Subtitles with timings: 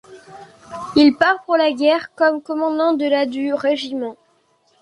[0.95, 4.17] Il part pour la guerre comme commandant de la du régiment.